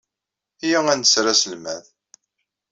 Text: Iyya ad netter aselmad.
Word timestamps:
Iyya 0.65 0.79
ad 0.93 0.97
netter 0.99 1.25
aselmad. 1.31 1.83